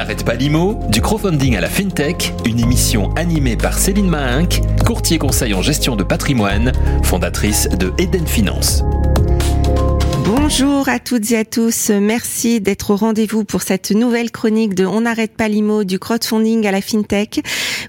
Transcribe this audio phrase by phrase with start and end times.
[0.00, 5.18] n'arrête pas l'IMO, du crowdfunding à la FinTech, une émission animée par Céline Mahinck, courtier
[5.18, 8.82] conseil en gestion de patrimoine, fondatrice de Eden Finance.
[10.24, 11.90] Bonjour à toutes et à tous.
[11.90, 16.66] Merci d'être au rendez-vous pour cette nouvelle chronique de On n'arrête pas l'IMO du crowdfunding
[16.66, 17.42] à la FinTech.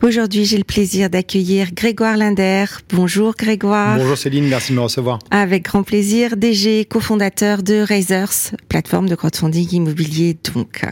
[0.04, 2.66] Aujourd'hui, j'ai le plaisir d'accueillir Grégoire Linder.
[2.91, 3.98] Bonjour Grégoire.
[3.98, 5.20] Bonjour Céline, merci de me recevoir.
[5.32, 10.84] Avec grand plaisir, DG, cofondateur de Razors, plateforme de crowdfunding immobilier donc.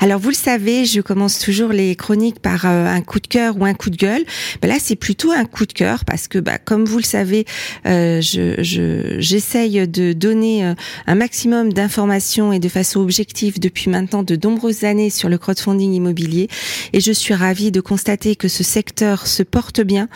[0.00, 3.56] Alors vous le savez, je commence toujours les chroniques par euh, un coup de cœur
[3.58, 4.24] ou un coup de gueule.
[4.62, 7.46] Ben là, c'est plutôt un coup de cœur parce que, bah, comme vous le savez,
[7.84, 10.74] euh, je, j'essaye de donner euh,
[11.08, 15.92] un maximum d'informations et de façon objective depuis maintenant de nombreuses années sur le crowdfunding
[15.92, 16.48] immobilier.
[16.92, 20.08] Et je suis ravie de constater que ce secteur se porte bien,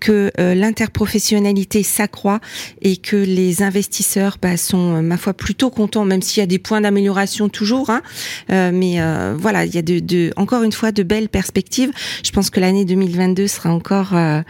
[0.00, 2.40] que l'interprofessionnalité s'accroît
[2.80, 6.58] et que les investisseurs bah, sont, ma foi, plutôt contents, même s'il y a des
[6.58, 7.90] points d'amélioration toujours.
[7.90, 8.02] Hein,
[8.48, 11.90] mais euh, voilà, il y a encore une fois de belles perspectives.
[12.24, 14.40] Je pense que l'année 2022 sera encore euh,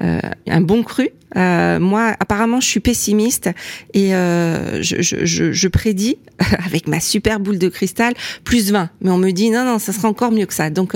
[0.00, 1.10] euh, un bon cru.
[1.34, 3.50] moi, apparemment, je suis pessimiste
[3.94, 6.18] et je, prédis
[6.66, 8.14] avec ma super boule de cristal
[8.44, 8.90] plus 20.
[9.00, 10.70] Mais on me dit non, non, ça sera encore mieux que ça.
[10.70, 10.94] Donc,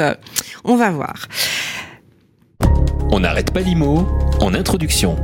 [0.64, 1.28] on va voir.
[3.12, 4.06] On n'arrête pas l'IMO
[4.40, 5.16] en introduction.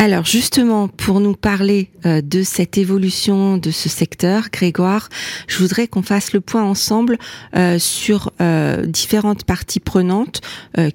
[0.00, 5.10] Alors justement, pour nous parler euh, de cette évolution de ce secteur, Grégoire,
[5.46, 7.18] je voudrais qu'on fasse le point ensemble
[7.54, 10.40] euh, sur euh, différentes parties prenantes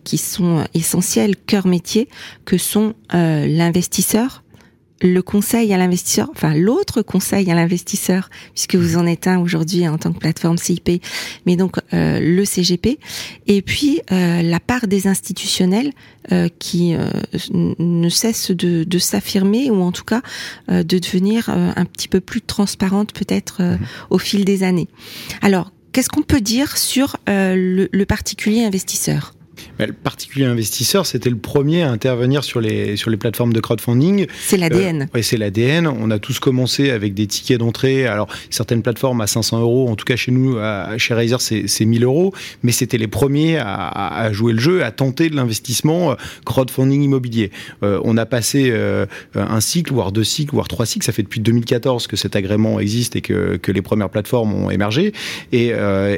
[0.04, 2.10] qui sont essentielles, cœur métier,
[2.46, 4.42] que sont l'investisseur,
[5.02, 9.88] le conseil à l'investisseur, enfin l'autre conseil à l'investisseur, puisque vous en êtes un aujourd'hui
[9.88, 11.04] en tant que plateforme CIP,
[11.46, 13.00] mais donc euh, le CGP,
[13.48, 15.92] et puis euh, la part des institutionnels
[16.32, 16.96] euh, qui
[17.60, 20.22] ne cesse de, de s'affirmer ou en tout cas
[20.70, 23.80] de devenir un petit peu plus transparente peut-être mhm.
[24.10, 24.88] au fil des années.
[25.42, 29.35] Alors, qu'est-ce qu'on peut dire sur le, le particulier investisseur?
[29.80, 34.28] Le particulier investisseur, c'était le premier à intervenir sur les, sur les plateformes de crowdfunding.
[34.42, 35.04] C'est l'ADN.
[35.04, 35.88] Euh, oui, c'est l'ADN.
[35.88, 38.08] On a tous commencé avec des tickets d'entrée.
[38.08, 41.86] Alors, certaines plateformes à 500 euros, en tout cas chez nous, à, chez Razer, c'est
[41.86, 42.34] 1000 euros.
[42.64, 46.16] Mais c'était les premiers à, à, jouer le jeu, à tenter de l'investissement euh,
[46.46, 47.52] crowdfunding immobilier.
[47.84, 51.06] Euh, on a passé euh, un cycle, voire deux cycles, voire trois cycles.
[51.06, 54.70] Ça fait depuis 2014 que cet agrément existe et que, que les premières plateformes ont
[54.70, 55.14] émergé.
[55.52, 55.72] Et,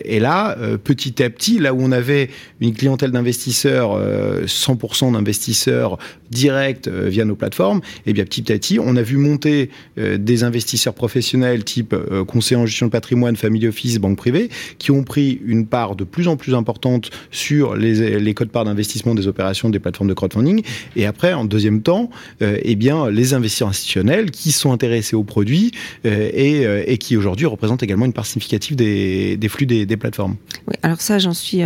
[0.06, 2.30] et là, petit à petit, là où on avait
[2.62, 5.98] une clientèle d'investisseurs 100% euh, d'investisseurs
[6.30, 9.70] directs euh, via nos plateformes, et eh bien petit à petit, on a vu monter
[9.98, 11.96] euh, des investisseurs professionnels type
[12.28, 16.04] conseiller en gestion de patrimoine, family office, banque privée, qui ont pris une part de
[16.04, 20.14] plus en plus importante sur les, les codes parts d'investissement des opérations des plateformes de
[20.14, 20.64] crowdfunding.
[20.96, 22.10] Et après, en deuxième temps,
[22.42, 25.72] eh bien les investisseurs institutionnels qui sont intéressés aux produits
[26.04, 30.36] et, qui aujourd'hui représentent également une part significative des, flux des, plateformes.
[30.84, 31.62] Alors ça, j'en suis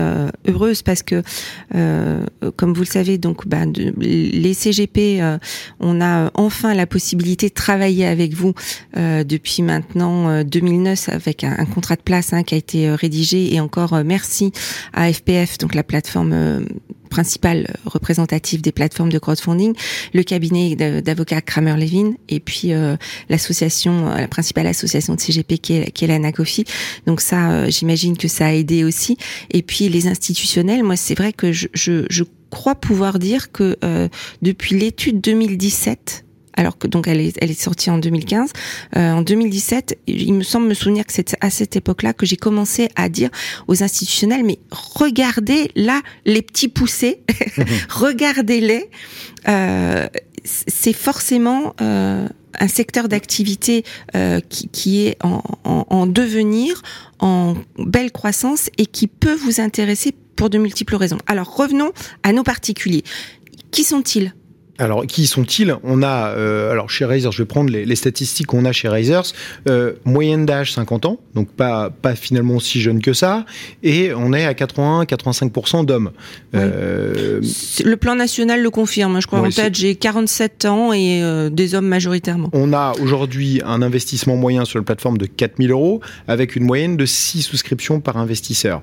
[0.47, 1.21] heureuse parce que
[2.55, 3.65] comme vous le savez, donc bah,
[3.97, 5.37] les CGP, euh,
[5.79, 8.53] on a enfin la possibilité de travailler avec vous
[8.97, 13.53] euh, depuis maintenant 2009 avec un, contrat de place hein, qui a été rédigé.
[13.53, 14.51] Et encore merci
[14.93, 16.65] à FPF, donc la plateforme
[17.11, 19.75] principale représentative des plateformes de crowdfunding,
[20.13, 22.95] le cabinet d'avocats Kramer Levin et puis euh,
[23.29, 26.11] l'association, la principale association de CGP qui est, qui est.
[27.05, 29.17] Donc ça, euh, j'imagine que ça a aidé aussi.
[29.51, 33.77] Et puis les institutionnels, moi c'est vrai que je, je, je, crois pouvoir dire que
[33.85, 34.09] euh,
[34.41, 36.25] depuis l'étude 2017
[36.55, 38.51] alors que donc elle est, elle est sortie en 2015.
[38.97, 42.37] Euh, en 2017, il me semble me souvenir que c'est à cette époque-là que j'ai
[42.37, 43.29] commencé à dire
[43.67, 47.21] aux institutionnels, mais regardez là les petits poussés,
[47.89, 48.89] regardez-les.
[49.47, 50.07] Euh,
[50.43, 52.27] c'est forcément euh,
[52.59, 53.83] un secteur d'activité
[54.15, 56.81] euh, qui, qui, est en, en, en, devenir,
[57.19, 61.19] en belle croissance et qui peut vous intéresser pour de multiples raisons.
[61.27, 61.91] Alors revenons
[62.23, 63.03] à nos particuliers.
[63.71, 64.33] Qui sont-ils?
[64.77, 65.75] Alors, qui sont-ils?
[65.83, 69.21] On a, euh, alors chez Razer, je vais prendre les, statistiques qu'on a chez Razer,
[69.69, 73.45] euh, moyenne d'âge 50 ans, donc pas, pas finalement si jeune que ça,
[73.83, 76.11] et on est à 80-85% d'hommes.
[76.55, 77.41] Euh,
[77.83, 81.21] le plan national le confirme, je crois en tête, j'ai 47 ans et
[81.51, 82.49] des hommes majoritairement.
[82.53, 86.97] On a aujourd'hui un investissement moyen sur la plateforme de 4000 euros, avec une moyenne
[86.97, 88.81] de 6 souscriptions par investisseur.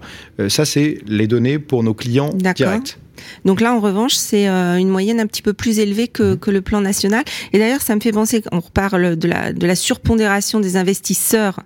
[0.49, 2.99] ça, c'est les données pour nos clients directs.
[3.45, 6.51] Donc là, en revanche, c'est euh, une moyenne un petit peu plus élevée que, que
[6.51, 7.25] le plan national.
[7.53, 11.61] Et d'ailleurs, ça me fait penser qu'on reparle de la, de la surpondération des investisseurs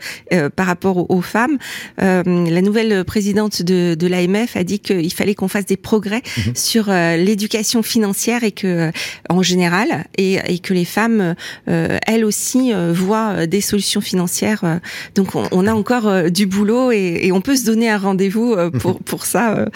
[0.56, 1.58] par rapport aux, femmes.
[1.98, 6.54] la nouvelle présidente de, de l'AMF a dit qu'il fallait qu'on fasse des progrès mhm.
[6.54, 8.90] sur l'éducation financière et que,
[9.28, 11.34] en général, et, et que les femmes,
[11.66, 14.80] elles aussi, voient des solutions financières.
[15.14, 18.56] donc, on, on a encore du boulot et, et, on peut se donner un rendez-vous
[18.78, 19.00] pour mhm.
[19.04, 19.66] pour ça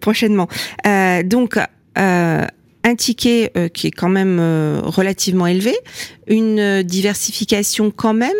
[0.00, 0.48] prochainement.
[1.24, 1.58] donc
[2.84, 5.74] un ticket euh, qui est quand même euh, relativement élevé,
[6.26, 8.36] une euh, diversification quand même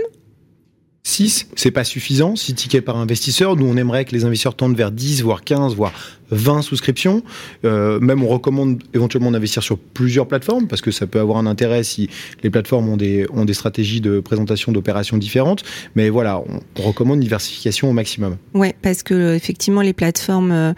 [1.04, 3.56] 6, c'est pas suffisant, 6 tickets par investisseur.
[3.56, 5.92] Nous, on aimerait que les investisseurs tendent vers 10, voire 15, voire
[6.30, 7.22] 20 souscriptions.
[7.64, 11.82] même, on recommande éventuellement d'investir sur plusieurs plateformes parce que ça peut avoir un intérêt
[11.82, 12.08] si
[12.42, 15.64] les plateformes ont des, ont des stratégies de présentation d'opérations différentes.
[15.96, 18.36] Mais voilà, on, recommande une diversification au maximum.
[18.54, 20.74] Ouais, parce que effectivement, les plateformes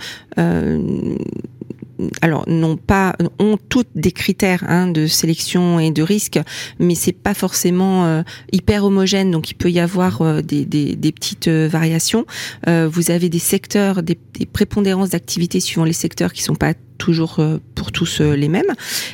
[2.22, 6.40] alors n'ont pas ont toutes des critères hein, de sélection et de risque,
[6.78, 11.12] mais c'est pas forcément euh, hyper homogène, donc il peut y avoir euh, des, des,
[11.12, 12.26] petites euh, variations.
[12.66, 17.36] vous avez des secteurs, des, des prépondérances d'activité suivant les secteurs qui sont pas toujours
[17.38, 18.72] euh, pour tous euh, les mêmes.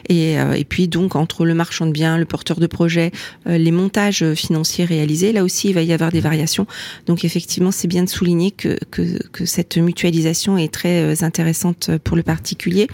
[0.08, 3.10] Et, euh, et puis donc entre le marchand de biens, le porteur de projet,
[3.46, 6.66] les montages financiers réalisés, là aussi il va y avoir des variations.
[7.06, 8.76] Donc effectivement c'est bien de souligner que,
[9.44, 12.88] cette mutualisation est très intéressante pour le particulier.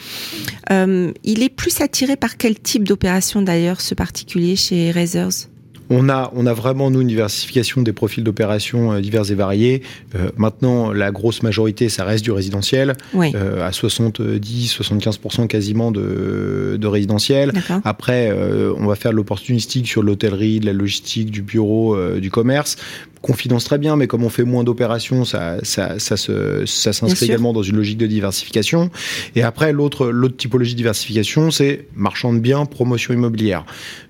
[0.70, 5.48] Il est plus attiré par quel type d'opération d'ailleurs ce particulier chez Razors?
[5.90, 9.82] On a, on a vraiment, nous, une diversification des profils d'opérations euh, divers et variés.
[10.14, 16.86] Euh, maintenant, la grosse majorité, ça reste du résidentiel, euh, à 70-75% quasiment de, de
[16.86, 17.52] résidentiel.
[17.84, 18.32] Après,
[18.78, 22.76] on va faire de l'opportunistique sur l'hôtellerie, de la logistique, du bureau, du commerce
[23.26, 27.52] confidence très bien, mais comme on fait moins d'opérations, ça, ça, ça, ça s'inscrit également
[27.52, 28.90] dans une logique de diversification.
[29.34, 33.64] Et après, l'autre, l'autre typologie de diversification, c'est marchand de biens, promotion immobilière.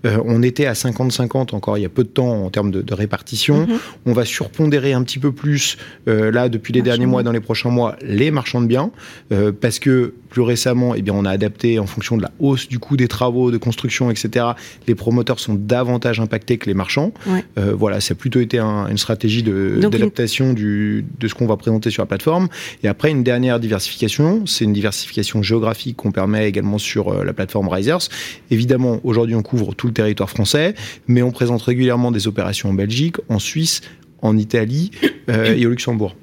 [0.05, 2.95] Euh, on était à 50-50 encore il y a peu de temps en termes de,
[2.95, 3.67] répartition.
[3.67, 3.79] Mhm.
[4.07, 5.77] On va surpondérer un petit peu plus,
[6.09, 8.91] euh, là, depuis les derniers mois, dans les prochains mois, les marchands de biens,
[9.33, 12.69] euh, parce que plus récemment, eh bien, on a adapté en fonction de la hausse
[12.69, 14.47] du coût des travaux, de construction, etc.
[14.87, 17.13] Les promoteurs sont davantage impactés que les marchands.
[17.57, 21.91] voilà, ça a plutôt été un, une stratégie d'adaptation de, de ce qu'on va présenter
[21.91, 22.49] sur la plateforme.
[22.83, 27.33] Et après, une dernière diversification, c'est une diversification géographique qu'on permet également sur euh, la
[27.33, 28.09] plateforme Risers.
[28.51, 30.75] Évidemment, aujourd'hui, on couvre tout le territoire français,
[31.07, 33.81] mais on présente régulièrement des opérations en Belgique, en Suisse,
[34.23, 34.91] en Italie
[35.31, 36.17] euh, et au Luxembourg.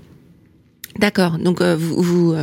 [0.99, 1.39] D'accord.
[1.39, 2.35] Donc euh, vous, vous,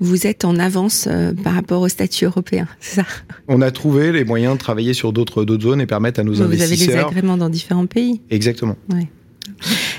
[0.00, 1.08] vous êtes en avance
[1.42, 3.06] par rapport au statut européen, c'est ça?
[3.46, 6.76] On a trouvé les moyens de travailler sur d'autres zones et permettre à nos investisseurs.
[6.76, 8.20] Vous avez des agréments dans différents pays.
[8.28, 8.76] Exactement.
[8.92, 9.08] Ouais.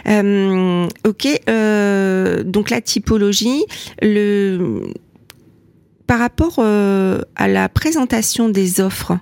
[0.08, 3.66] Euh, ok, euh, donc la typologie,
[4.02, 4.82] le
[6.08, 9.18] par rapport euh, à la présentation des offres.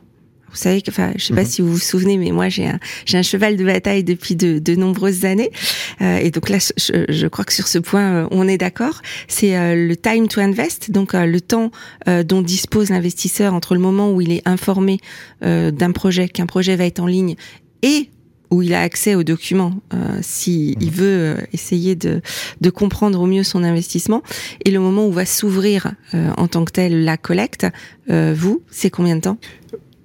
[0.50, 1.48] Vous savez que, enfin, je sais pas mhm.
[1.48, 4.60] si vous vous souvenez, mais moi j'ai un j'ai un cheval de bataille depuis de,
[4.60, 5.50] de nombreuses années,
[6.02, 9.02] euh, et donc là, je, je, crois que sur ce point, euh, on est d'accord.
[9.28, 11.72] C'est euh, le time to invest, donc le temps
[12.06, 15.00] dont dispose l'investisseur entre le moment où il est informé
[15.42, 17.36] d'un projet, qu'un projet va être en ligne,
[17.82, 18.10] et
[18.54, 20.90] où il a accès aux documents euh, s'il mhm.
[20.90, 22.22] veut euh, essayer de,
[22.62, 24.22] de, comprendre au mieux son investissement.
[24.64, 27.68] Et le moment où va s'ouvrir euh, en tant que tel la collecte,
[28.10, 29.38] euh, vous, c'est combien de temps?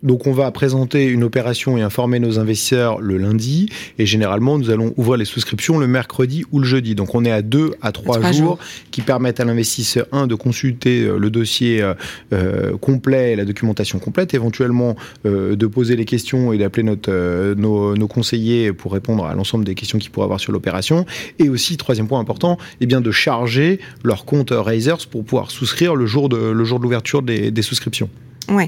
[0.02, 4.70] Donc on va présenter une opération et informer nos investisseurs le lundi et généralement nous
[4.70, 6.94] allons ouvrir les souscriptions le mercredi ou le jeudi.
[6.94, 8.58] Donc on est à deux à trois, jours,
[8.90, 11.94] qui permettent à l'investisseur un de consulter euh, le dossier euh,
[12.32, 18.08] euh, complet, la documentation complète, éventuellement de poser les questions et d'appeler notre nos, nos,
[18.08, 21.04] conseillers pour répondre à l'ensemble des questions qu'ils pourraient avoir sur l'opération
[21.38, 25.94] et aussi troisième point important, eh bien de charger leur compte Razers pour pouvoir souscrire
[25.94, 28.08] le jour de le jour de l'ouverture des, des souscriptions.
[28.48, 28.66] Ouais.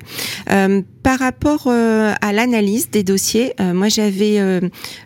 [0.50, 4.38] Euh, par rapport euh, à l'analyse des dossiers, euh, moi j'avais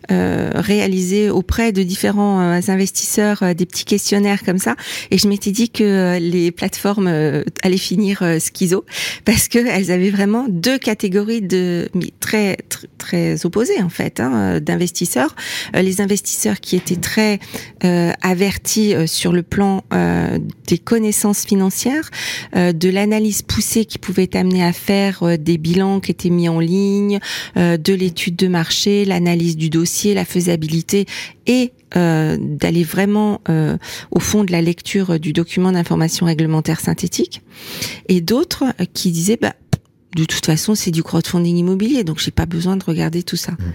[0.09, 4.75] réalisé auprès de différents investisseurs des petits questionnaires comme ça,
[5.11, 7.07] et je m'étais dit que les plateformes
[7.63, 8.85] allaient finir schizo
[9.25, 11.89] parce que elles avaient vraiment deux catégories de
[12.21, 15.35] très très, très opposées en fait hein, d'investisseurs.
[15.75, 17.39] les investisseurs qui étaient très
[18.23, 19.83] avertis sur le plan
[20.67, 22.11] des connaissances financières,
[22.55, 26.61] de l'analyse poussée qui pouvait amener à faire euh, des bilans qui étaient mis en
[26.61, 27.21] ligne,
[27.57, 31.07] euh, de l'étude de marché, l'analyse du dossier, la faisabilité
[31.47, 33.41] et euh, d'aller vraiment
[34.11, 37.43] au fond de la lecture du document d'information réglementaire synthétique.
[38.09, 39.55] Et d'autres qui disaient, bah,
[40.17, 43.53] de toute façon, c'est du crowdfunding immobilier, donc j'ai pas besoin de regarder tout ça.
[43.53, 43.73] Mmh.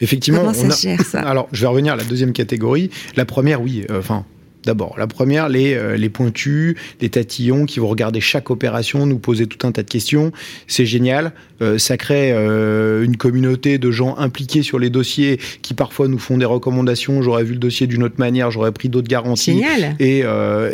[0.00, 1.20] Effectivement, Comment ça se gère ça?
[1.28, 2.90] Alors, je vais revenir à la deuxième catégorie.
[3.16, 3.84] La première, oui.
[3.90, 4.24] Enfin,
[4.64, 4.96] d'abord.
[4.98, 9.46] La première, les, euh, les pointus, les tatillons qui vont regarder chaque opération, nous poser
[9.46, 10.32] tout un tas de questions.
[10.66, 11.32] C'est génial.
[11.62, 16.18] Euh, ça crée euh, une communauté de gens impliqués sur les dossiers qui parfois nous
[16.18, 17.22] font des recommandations.
[17.22, 19.52] J'aurais vu le dossier d'une autre manière, j'aurais pris d'autres garanties.
[19.52, 19.96] Génial.
[20.00, 20.24] Et,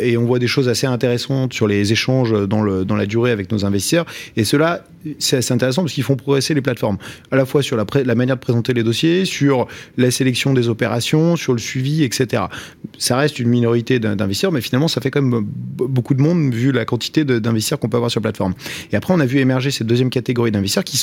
[0.01, 3.31] et on voit des choses assez intéressantes sur les échanges dans, le, dans la durée
[3.31, 4.05] avec nos investisseurs.
[4.35, 4.83] Et cela,
[5.19, 6.97] c'est assez intéressant parce qu'ils font progresser les plateformes,
[7.31, 9.67] à la fois sur la, manière de présenter les dossiers, sur
[9.97, 12.43] la sélection des opérations, sur le suivi, etc.
[12.97, 16.71] Ça reste une minorité d'investisseurs, mais finalement, ça fait quand même beaucoup de monde vu
[16.71, 18.53] la quantité d'investisseurs qu'on peut avoir sur la plateforme.
[18.91, 21.01] Et après, on a vu émerger cette deuxième catégorie d'investisseurs qui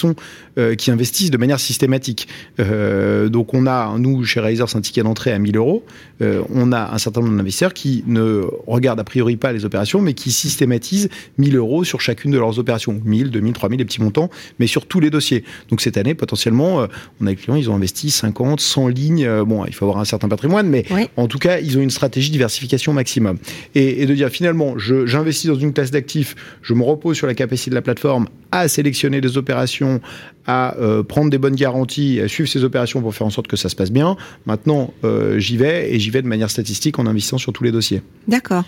[0.58, 2.28] euh, qui investissent de manière systématique.
[2.60, 5.84] Euh, donc, on a nous chez Razors un ticket d'entrée à 1000 euros.
[6.22, 10.00] Euh, on a un certain nombre d'investisseurs qui ne regardent a priori pas les opérations,
[10.00, 14.00] mais qui systématisent 1000 euros sur chacune de leurs opérations, 1000, 2000, 3000, des petits
[14.02, 15.42] montants, mais sur tous les dossiers.
[15.70, 16.86] Donc cette année, potentiellement,
[17.20, 19.28] on a des clients, ils ont investi 50, 100 lignes.
[19.44, 21.08] bon, il faut avoir un certain patrimoine, mais Oui.
[21.16, 23.38] en tout cas, ils ont une stratégie de diversification maximum.
[23.74, 27.26] Et, et de dire finalement, je- j'investis dans une classe d'actifs, je me repose sur
[27.26, 30.00] la capacité de la plateforme à sélectionner des opérations,
[30.48, 33.56] à euh, prendre des bonnes garanties, à suivre ces opérations pour faire en sorte que
[33.56, 34.16] ça se passe bien.
[34.46, 37.70] Maintenant, euh, j'y vais et j'y vais de manière statistique en investissant sur tous les
[37.70, 38.02] dossiers.
[38.28, 38.64] D'accord.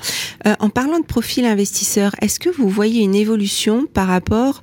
[0.46, 4.60] Euh, en parlant de profil investisseur, est-ce que vous voyez une évolution par rapport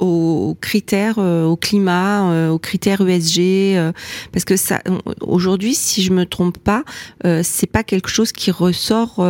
[0.00, 3.92] aux critères, au climat, aux critères ESG
[4.32, 4.82] Parce que ça,
[5.22, 6.84] aujourd'hui, si je me trompe pas,
[7.42, 9.24] c'est pas quelque chose qui ressort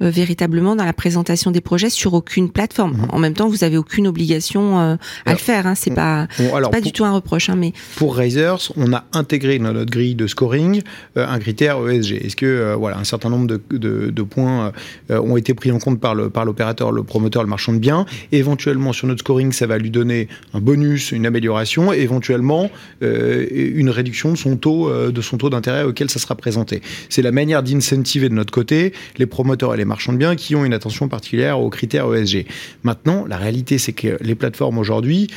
[0.00, 2.92] véritablement dans la présentation des projets sur aucune plateforme.
[2.92, 3.06] Mhm.
[3.10, 5.66] En même temps, vous avez aucune obligation à Alors, le faire.
[5.66, 8.72] Hein, c'est pas, Bon, alors, pas pour- du tout un reproche, hein, mais Pour Razors,
[8.76, 10.82] on a intégré dans notre grille de scoring
[11.16, 12.24] euh, un critère ESG.
[12.24, 14.72] Est-ce que euh, voilà, un certain nombre de, de- de points
[15.10, 17.78] euh, ont été pris en compte par le par l'opérateur, le promoteur, le marchand de
[17.78, 23.90] biens Éventuellement, sur notre scoring, ça va lui donner un bonus, une amélioration, éventuellement une
[23.90, 26.82] réduction de son taux de son taux d'intérêt auquel ça sera présenté.
[27.08, 30.54] C'est la manière d'incentiver de notre côté les promoteurs et les marchands de biens qui
[30.54, 32.46] ont une attention particulière aux critères ESG.
[32.84, 35.28] Maintenant, la réalité, c'est que les plateformes aujourd'hui,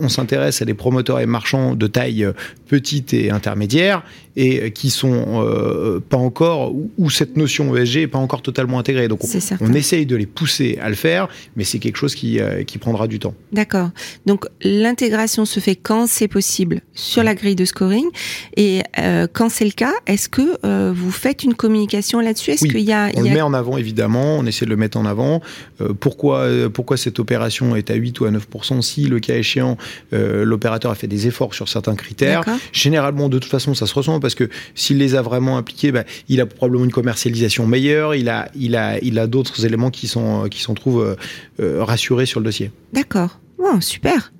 [0.00, 2.32] on s'intéresse à des promoteurs et marchands de taille euh,
[2.66, 4.02] petite et intermédiaire
[4.36, 8.78] et euh, qui sont euh, pas encore où, cette notion ESG est pas encore totalement
[8.78, 9.08] intégrée.
[9.08, 9.20] Donc
[9.60, 12.78] on, essaye de les pousser à le faire, mais c'est quelque chose qui, euh, qui
[12.78, 13.34] prendra du temps.
[13.52, 13.90] D'accord.
[14.26, 18.04] Donc l'intégration se fait quand c'est possible sur la grille de scoring
[18.56, 22.50] et euh, quand c'est le cas, est-ce que vous faites une communication là-dessus?
[22.50, 24.76] Est-ce Oui, qu'il y a, On le met en avant évidemment, on essaie de le
[24.76, 25.40] mettre en avant.
[26.00, 29.78] Pourquoi, pourquoi cette opération est à 8 ou à 9% si le cas échéant
[30.12, 32.42] euh, l'opérateur a fait des efforts sur certains critères.
[32.72, 36.04] Généralement, de toute façon, ça se ressent parce que s'il les a vraiment appliqués, bah,
[36.28, 40.08] il a probablement une commercialisation meilleure, il a, il a, il a d'autres éléments qui
[40.08, 41.16] sont, qui s'en trouvent euh,
[41.60, 42.70] euh, rassurés sur le dossier.
[42.92, 43.38] D'accord.
[43.80, 44.32] Super.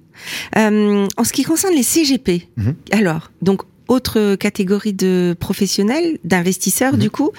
[0.57, 2.75] Euh, en ce qui concerne les CGP, Mhm.
[2.93, 6.99] alors donc autre catégorie de professionnels, d'investisseurs Mhm.
[6.99, 7.31] du coup,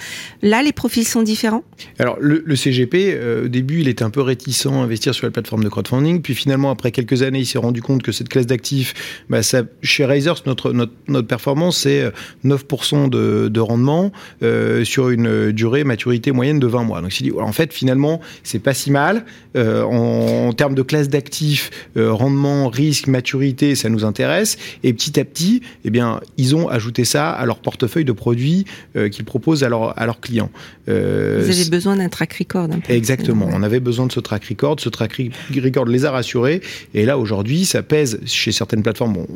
[0.42, 1.63] là les profils sont différents?
[2.00, 5.25] Alors, le, le CGP, euh, au début, il était un peu réticent à investir sur
[5.25, 6.22] la plateforme de crowdfunding.
[6.22, 8.94] Puis finalement, après quelques années, il s'est rendu compte que cette classe d'actifs,
[9.30, 12.12] bah, ça, chez Razors, notre, notre, notre performance, c'est euh,
[12.46, 14.12] 9% de, de rendement
[14.44, 17.01] euh, sur une durée maturité moyenne de 20 mois.
[17.01, 19.25] Donc, il s'est dit, en fait, finalement, c'est pas si mal.
[19.56, 24.58] Euh, en, en termes de classe d'actifs, euh, rendement, risque, maturité, ça nous intéresse.
[24.84, 28.65] Et petit à petit, eh bien, ils ont ajouté ça à leur portefeuille de produits
[28.96, 30.51] euh, qu'ils proposent à, leur, à leurs clients.
[30.88, 32.94] Euh, Vous avez besoin d'un track record un peu.
[32.94, 33.50] Exactement.
[33.51, 34.79] On avait besoin de ce track record.
[34.79, 35.22] Ce track
[35.56, 36.62] record les a rassurés.
[36.94, 39.13] Et là, aujourd'hui, ça pèse chez certaines plateformes.
[39.13, 39.27] Bon,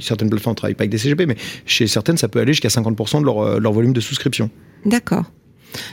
[0.00, 1.36] certaines plateformes ne travaillent pas avec des CGP, mais
[1.66, 4.50] chez certaines, ça peut aller jusqu'à 50% de leur, euh, leur volume de souscription.
[4.84, 5.24] D'accord.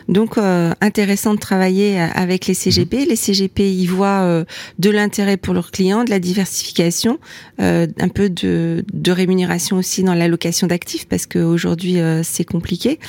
[0.07, 3.05] Donc euh, intéressant de travailler euh, avec les CGP.
[3.05, 4.45] Les CGP y voient euh,
[4.79, 7.19] de l'intérêt pour leurs clients, de la diversification,
[7.59, 12.99] euh, un peu de, de rémunération aussi dans l'allocation d'actifs parce qu'aujourd'hui c'est compliqué.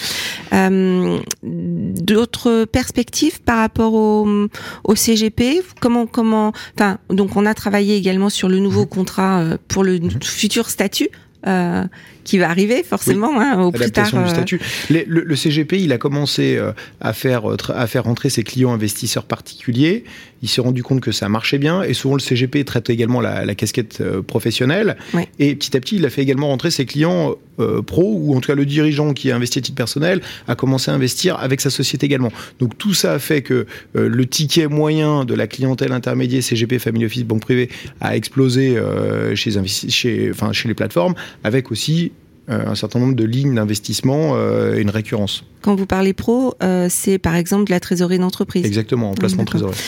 [1.42, 4.48] D'autres perspectives par rapport au,
[4.84, 9.56] au CGP Comment comment Enfin donc on a travaillé également sur le nouveau contrat euh,
[9.68, 11.08] pour le futur statut.
[11.46, 11.84] euh,
[12.28, 14.10] qui va arriver forcément hein, au plus tard.
[14.10, 14.60] Du euh, statut.
[14.90, 18.42] Les- le, le CGP, il a commencé euh, à faire, euh, à faire rentrer ses
[18.42, 20.04] clients investisseurs particuliers.
[20.42, 21.82] Il s'est rendu compte que ça marchait bien.
[21.82, 24.96] Et souvent, le CGP traite également la, la casquette professionnelle.
[25.38, 28.40] Et petit à petit, il a fait également rentrer ses clients euh, pro, ou en
[28.40, 31.60] tout cas le dirigeant qui a investi à titre personnel, a commencé à investir avec
[31.60, 32.30] sa société également.
[32.60, 33.66] Donc tout ça a fait que
[33.96, 37.68] euh, le ticket moyen de la clientèle intermédiaire CGP, Family Office, Banque Privée,
[38.00, 39.50] a explosé euh, chez,
[39.88, 42.12] chez, enfin, chez les plateformes, avec aussi
[42.48, 45.44] un certain nombre de lignes d'investissement euh, et une récurrence.
[45.60, 48.64] Quand vous parlez pro, euh, c'est par exemple de la trésorerie d'entreprise.
[48.64, 49.78] Exactement, en placement de trésorerie.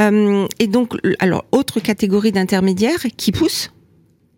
[0.00, 3.70] Euh, et donc, alors, autre catégorie d'intermédiaires qui poussent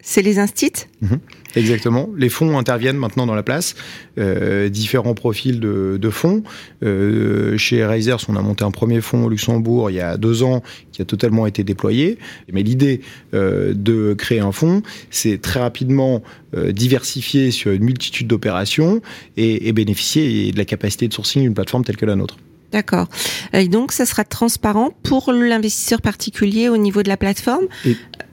[0.02, 1.20] c'est les instits mhm.
[1.56, 2.08] Exactement.
[2.16, 3.74] Les fonds interviennent maintenant dans la place,
[4.18, 6.42] euh, différents profils de, fonds.
[6.82, 10.42] Euh, chez Razers, on a monté un premier fonds au Luxembourg il y a deux
[10.42, 12.18] ans qui a totalement été déployé.
[12.52, 13.00] Mais l'idée
[13.34, 19.00] euh, de créer un fonds, c'est très rapidement diversifier sur une multitude d'opérations
[19.36, 22.38] et, et bénéficier de la capacité de sourcing d'une plateforme telle que la nôtre.
[22.72, 23.08] D'accord.
[23.52, 27.66] Et donc, ça sera transparent pour l'investisseur particulier au niveau de la plateforme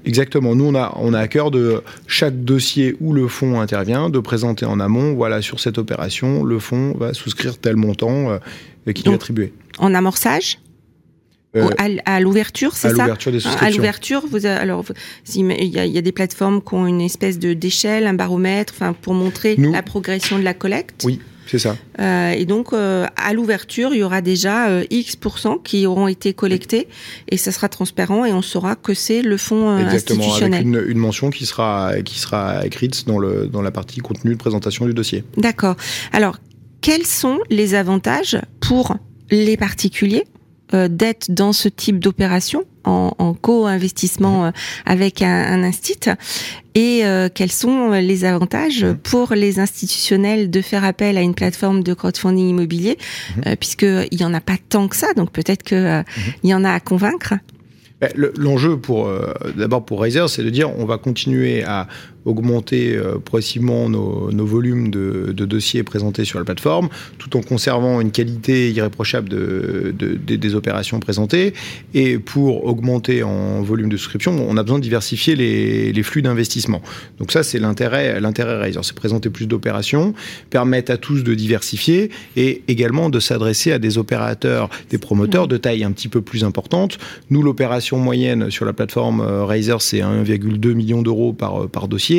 [0.05, 0.55] Exactement.
[0.55, 4.19] Nous, on a, on a à cœur de chaque dossier où le fonds intervient, de
[4.19, 9.07] présenter en amont, voilà, sur cette opération, le fonds va souscrire tel montant euh, qui
[9.07, 9.53] est attribué.
[9.79, 10.59] En amorçage
[11.55, 11.69] euh,
[12.05, 13.67] à, l'ouverture, c'est ça À l'ouverture des souscriptions.
[13.67, 14.83] À l'ouverture, vous alors
[15.33, 18.13] il y, a, il y, a, des plateformes qui ont une espèce de d'échelle, un
[18.13, 21.03] baromètre, enfin pour montrer la progression de la collecte.
[21.05, 21.19] Oui.
[21.47, 21.75] C'est ça.
[21.99, 25.17] Euh, et donc, euh, à l'ouverture, il y aura déjà euh, X
[25.63, 26.87] qui auront été collectés
[27.29, 30.67] et ça sera transparent et on saura que c'est le fonds euh, Exactement, institutionnel.
[30.67, 34.31] Avec une, une, mention qui sera, qui sera écrite dans, le, dans la partie contenu
[34.31, 35.23] de présentation du dossier.
[35.37, 35.75] D'accord.
[36.11, 36.37] Alors,
[36.81, 38.95] quels sont les avantages pour
[39.29, 40.25] les particuliers
[40.73, 44.51] euh, d'être dans ce type d'opération en, en co-investissement euh,
[44.85, 45.99] avec un, un instit
[46.75, 51.83] et euh, quels sont les avantages pour les institutionnels de faire appel à une plateforme
[51.83, 53.41] de crowdfunding immobilier mmh.
[53.47, 56.03] euh, puisqu'il y en a pas tant que ça donc peut-être que euh,
[56.43, 57.33] il y en a à convaincre.
[57.99, 61.87] Ben, L'enjeu pour euh, d'abord pour Razer, c'est de dire on va continuer à
[62.27, 68.11] augmenter euh, progressivement nos, volumes de, dossiers présentés sur la plateforme, tout en conservant une
[68.11, 71.53] qualité irréprochable de, de, de, des opérations présentées.
[71.93, 76.21] Et pour augmenter en volume de souscription, on a besoin de diversifier les, les flux
[76.21, 76.81] d'investissement.
[77.17, 80.13] Donc ça, c'est l'intérêt, l'intérêt Razer, c'est présenter plus d'opérations,
[80.49, 85.55] permettre à tous de diversifier et également de s'adresser à des opérateurs, des promoteurs de
[85.57, 86.97] taille un petit peu plus importante.
[87.29, 92.16] Nous, l'opération moyenne sur la plateforme euh, Razer, c'est 1,2 million d'euros par, par dossier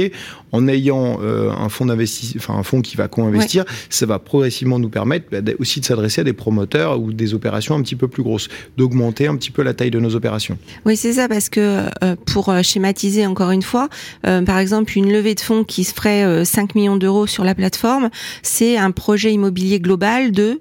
[0.53, 3.73] en ayant euh, un fonds d'investissement, enfin un fonds qui va co-investir, ouais.
[3.91, 7.75] ça va progressivement nous permettre bah, aussi de s'adresser à des promoteurs ou des opérations
[7.75, 10.59] un petit peu plus grosses, d'augmenter un petit peu la taille de nos opérations.
[10.85, 13.89] Oui, c'est ça, parce que euh, pour schématiser encore une fois,
[14.27, 17.55] euh, par exemple, une levée de fonds qui se ferait 5 millions d'euros sur la
[17.55, 18.11] plateforme,
[18.43, 20.61] c'est un projet immobilier global de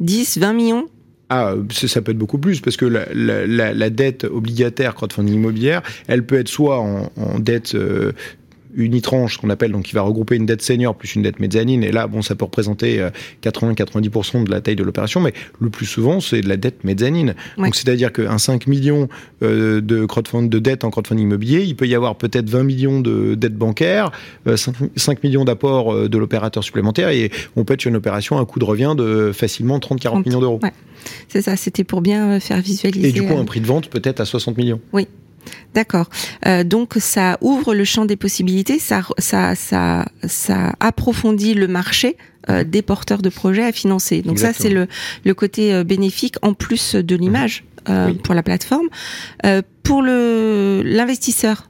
[0.00, 0.86] 10, 20 millions
[1.32, 5.80] ah, ça peut être beaucoup plus parce que la, la, la dette obligataire crowdfunding immobilière,
[6.08, 8.10] elle peut être soit en, en dette euh,
[8.74, 11.82] unitranche, qu'on appelle, donc qui va regrouper une dette senior plus une dette mezzanine.
[11.84, 13.06] Et là, bon, ça peut représenter
[13.42, 17.34] 80-90% de la taille de l'opération, mais le plus souvent, c'est de la dette mezzanine.
[17.58, 17.64] Ouais.
[17.64, 19.08] Donc, c'est-à-dire qu'un 5 millions
[19.42, 23.00] euh, de crowdfund, de dettes en crowdfunding immobilier, il peut y avoir peut-être 20 millions
[23.00, 24.10] de dettes bancaires,
[24.46, 27.96] euh, 5, 5, millions d'apports euh, de l'opérateur supplémentaire, et on peut être sur une
[27.96, 30.60] opération à un coût de revient de facilement 30-40 millions d'euros.
[30.62, 30.72] Ouais.
[31.28, 33.08] C'est ça, c'était pour bien euh, faire visualiser.
[33.08, 34.80] Et du coup, un prix de vente peut-être à 60 millions.
[34.92, 35.08] Oui.
[35.74, 36.08] D'accord.
[36.46, 42.16] Euh, donc ça ouvre le champ des possibilités, ça, ça, ça, ça approfondit le marché
[42.48, 44.22] euh, des porteurs de projets à financer.
[44.22, 44.54] Donc Exactement.
[44.56, 44.88] ça c'est le,
[45.24, 48.14] le côté euh, bénéfique en plus de l'image euh, oui.
[48.14, 48.88] pour la plateforme.
[49.46, 51.69] Euh, pour le l'investisseur,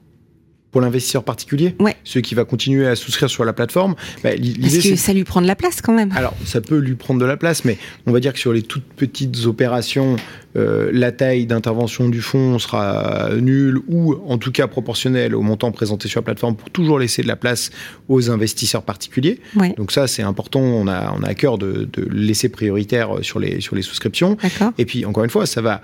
[0.70, 1.96] pour l'investisseur particulier, ouais.
[2.04, 3.94] celui qui va continuer à souscrire sur la plateforme.
[4.22, 4.30] Bah,
[4.61, 6.12] Parce que ça lui prend de la place quand même.
[6.14, 8.62] Alors, ça peut lui prendre de la place, mais on va dire que sur les
[8.62, 10.16] toutes petites opérations,
[10.56, 15.72] euh, la taille d'intervention du fonds sera nulle ou en tout cas proportionnelle au montant
[15.72, 17.70] présenté sur la plateforme pour toujours laisser de la place
[18.09, 19.40] aux investisseurs particuliers.
[19.56, 19.74] Ouais.
[19.76, 20.61] Donc ça, c'est important.
[20.61, 24.37] On a, on a à cœur de, de laisser prioritaire sur les, sur les souscriptions.
[24.78, 25.83] Et puis, encore une fois, ça va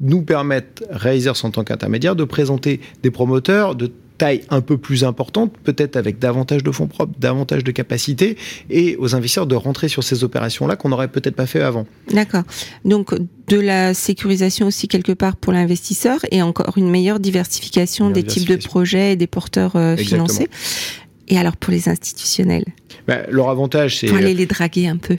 [0.00, 5.04] nous permettre, Raisers en tant qu'intermédiaire, de présenter des promoteurs de taille un peu plus
[5.04, 8.36] importante, peut-être avec davantage de fonds propres, davantage de capacités,
[8.70, 11.86] et aux investisseurs de rentrer sur ces opérations-là qu'on n'aurait peut-être pas fait avant.
[12.12, 12.44] D'accord.
[12.84, 13.14] Donc
[13.48, 18.48] de la sécurisation aussi quelque part pour l'investisseur et encore une meilleure diversification, des types
[18.48, 20.48] de projets et des porteurs euh, financés.
[21.28, 22.64] Et alors pour les institutionnels
[23.06, 24.06] bah, Leur avantage, c'est.
[24.06, 25.16] Pour aller les draguer un peu.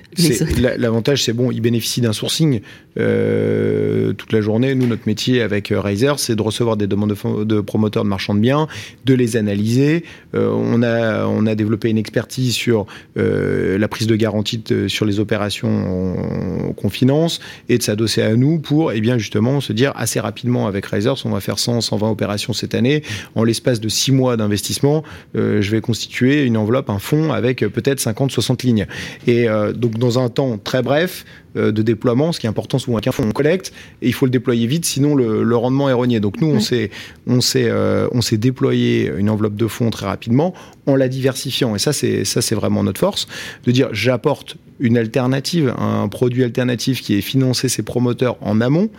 [0.78, 2.62] L'avantage, c'est bon, ils bénéficient d'un sourcing
[3.00, 4.76] euh, toute la journée.
[4.76, 8.10] Nous, notre métier avec euh, Razer, c'est de recevoir des demandes de, de, promoteurs de
[8.10, 8.68] marchands de biens,
[9.06, 10.04] de les analyser.
[10.36, 12.86] Euh, on, a, on a développé une expertise sur
[13.18, 17.40] euh, la prise de garantie de, sur les opérations qu'on finance
[17.70, 21.16] et de s'adosser à nous pour, eh bien, justement, se dire assez rapidement avec Razer,
[21.26, 23.04] on va faire 100, 120 opérations cette année.
[23.36, 25.04] En l'espace de 6 mois d'investissement,
[25.36, 28.86] euh, je vais constituer une enveloppe, un fonds avec peut-être 50, 60 lignes.
[29.26, 32.78] Et euh, donc, dans un temps très bref euh, de déploiement, ce qui est important
[32.78, 35.90] souvent qu'un fonds, on collecte et il faut le déployer vite, sinon le, le rendement
[35.90, 36.20] est rogné.
[36.20, 36.92] Donc, nous, on s'est,
[37.26, 40.54] on s'est, euh, on s'est déployé une enveloppe de fonds très rapidement
[40.88, 41.76] en la diversifiant.
[41.76, 43.28] Et ça, c'est ça, c'est vraiment notre force
[43.66, 48.90] de dire j'apporte une alternative, un produit alternatif qui est financé ses promoteurs en amont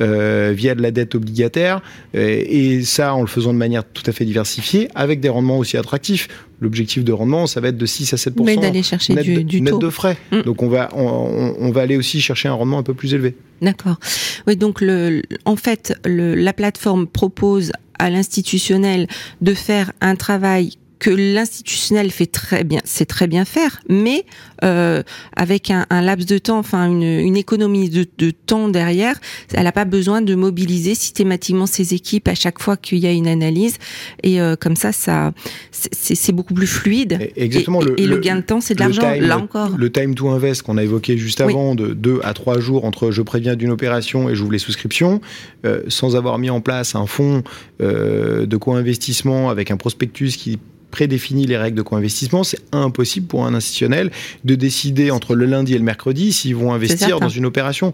[0.00, 1.80] euh, via de la dette obligataire
[2.16, 5.58] euh, et ça en le faisant de manière tout à fait diversifiée avec des rendements
[5.58, 6.28] aussi attractifs.
[6.60, 9.60] L'objectif de rendement, ça va être de 6 à 7 Mais d'aller chercher net, du,
[9.60, 9.78] net taux.
[9.78, 10.16] de frais.
[10.32, 10.42] Mm.
[10.42, 13.36] Donc on va on, on va aller aussi chercher un rendement un peu plus élevé.
[13.62, 13.98] D'accord.
[14.46, 19.06] Oui, donc le, en fait, le, la plateforme propose à l'institutionnel
[19.40, 24.24] de faire un travail que l'institutionnel fait très bien, c'est très bien faire, mais
[24.64, 25.02] euh,
[25.36, 29.16] avec un, un, laps de temps, enfin une, une économie de, de, temps derrière,
[29.54, 33.12] elle n'a pas besoin de mobiliser systématiquement ses équipes à chaque fois qu'il y a
[33.12, 33.76] une analyse,
[34.22, 35.32] et euh, comme ça, ça
[35.70, 37.30] c'est beaucoup plus fluide.
[37.36, 37.80] Exactement.
[37.82, 39.14] Et, le, et le, le, gain de temps, c'est de l'argent.
[39.20, 41.76] Là encore, le time to invest qu'on a évoqué juste avant, oui.
[41.76, 45.20] de deux à trois jours entre je préviens d'une opération et j'ouvre les souscriptions,
[45.64, 47.42] euh, sans avoir mis en place un fonds
[47.80, 50.58] de co-investissement avec un prospectus qui
[50.90, 54.10] prédéfinit les règles de co-investissement, c'est impossible pour un institutionnel
[54.44, 57.92] de décider entre le lundi et le mercredi s'ils vont investir dans une opération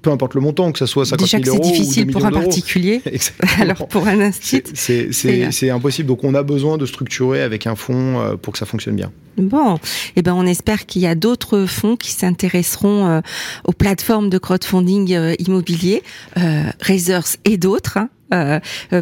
[0.00, 1.64] peu importe le montant, que ce soit 50 Déjà 000 euros.
[1.64, 3.02] C'est difficile ou pour un particulier.
[3.60, 4.72] Alors pour un institut.
[4.74, 6.08] C'est impossible.
[6.08, 9.10] Donc on a besoin de structurer avec un fonds euh, pour que ça fonctionne bien.
[9.38, 9.78] Bon,
[10.14, 13.20] eh ben on espère qu'il y a d'autres fonds qui s'intéresseront euh,
[13.64, 16.02] aux plateformes de crowdfunding euh, immobilier,
[16.36, 17.96] euh, Razors et d'autres.
[17.96, 18.10] Hein.
[18.32, 18.60] Euh,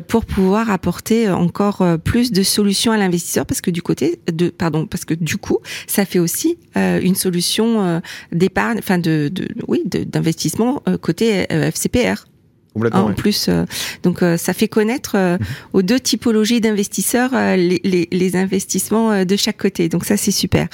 [0.08, 4.86] pour pouvoir apporter encore plus de solutions à l'investisseur parce que du côté de pardon
[4.86, 8.00] parce que du coup ça fait aussi euh, une solution euh,
[8.32, 12.24] d'épargne enfin de, de oui d'investissement côté FCPR
[12.72, 13.14] Complètement, en oui.
[13.14, 13.64] plus, euh,
[14.04, 15.44] donc euh, ça fait connaître euh, mmh.
[15.72, 19.88] aux deux typologies d'investisseurs euh, les, les, les, investissements euh, de chaque côté.
[19.88, 20.68] Donc ça c'est super.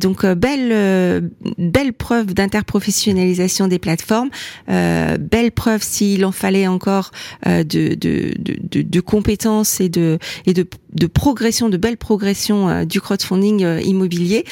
[0.00, 4.30] Donc belle belle preuve d'interprofessionnalisation des plateformes,
[4.66, 7.12] belle preuve s'il en fallait encore
[7.46, 13.00] de, de, de, de, compétences et de et de, de progression, de belle progression du
[13.00, 14.44] crowdfunding immobilier.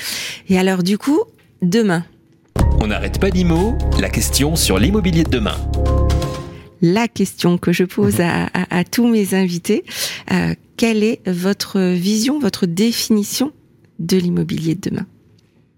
[0.48, 1.20] Et alors du coup
[1.62, 2.04] demain.
[2.80, 5.58] On n'arrête pas l'IMO, la question sur l'immobilier de demain
[6.82, 9.84] la question que je pose à, à, à tous mes invités.
[10.32, 13.52] Euh, quelle est votre vision, votre définition
[13.98, 15.06] de l'immobilier de demain?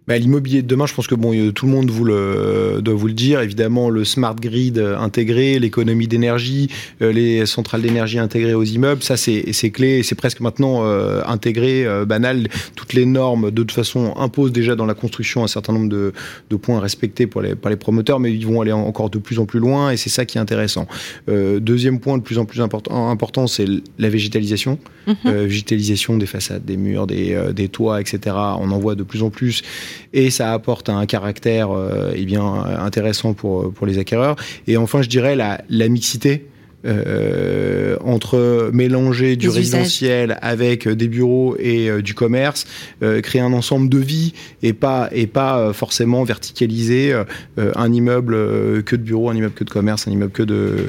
[0.07, 3.07] Bah, L'immobilier de demain, je pense que bon, tout le monde vous le, doit vous
[3.07, 3.41] le dire.
[3.41, 6.69] Évidemment, le smart grid intégré, l'économie d'énergie,
[7.03, 10.03] euh, les centrales d'énergie intégrées aux immeubles, ça c'est clé.
[10.03, 12.49] C'est presque maintenant euh, intégré, euh, banal.
[12.77, 16.13] Toutes les normes, de toute façon, imposent déjà dans la construction un certain nombre de,
[16.51, 19.39] de points respectés pour les, par les promoteurs, mais ils vont aller encore de plus
[19.39, 20.87] en plus loin et c'est ça qui est intéressant.
[21.29, 23.67] Euh, deuxième point de plus en plus important, important c'est
[23.99, 24.79] la végétalisation.
[25.07, 25.17] Mhm.
[25.25, 25.31] Mmh.
[25.31, 28.37] végétalisation des façades, des murs, des, des toits, etc.
[28.37, 29.63] On en voit de plus en plus
[30.13, 32.45] et ça apporte un caractère euh, eh bien
[32.79, 34.37] intéressant pour pour les acquéreurs.
[34.67, 36.47] Et enfin, je dirais la, la mixité.
[36.87, 40.39] Euh, entre mélanger du Les résidentiel usages.
[40.41, 42.67] avec des bureaux et euh, du commerce,
[43.03, 48.83] euh, créer un ensemble de vie et pas et pas forcément verticaliser euh, un immeuble
[48.85, 50.89] que de bureaux, un immeuble que de commerce, un immeuble que de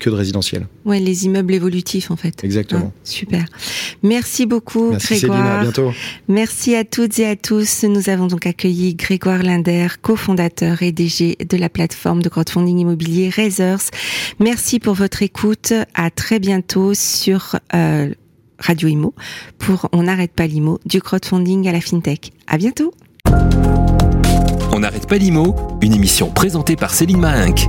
[0.00, 0.66] que de résidentiel.
[0.84, 2.42] Ouais, les immeubles évolutifs en fait.
[2.42, 2.92] Exactement.
[2.94, 3.44] Ah, super.
[4.02, 5.38] Merci beaucoup Merci Grégoire.
[5.38, 5.92] Céline, à bientôt.
[6.28, 7.84] Merci à toutes et à tous.
[7.84, 13.30] Nous avons donc accueilli Grégoire Linder, cofondateur et DG de la plateforme de crowdfunding immobilier
[13.30, 13.90] Razors.
[14.40, 15.72] Merci pour votre écoute.
[15.94, 18.12] À très bientôt sur euh,
[18.58, 19.14] Radio Imo
[19.58, 22.32] pour On n'arrête pas l'IMO du crowdfunding à la fintech.
[22.46, 22.92] À bientôt.
[24.72, 27.66] On n'arrête pas l'IMO, une émission présentée par Céline Mahinck.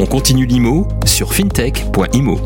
[0.00, 2.40] On continue l'IMO sur fintech.imo.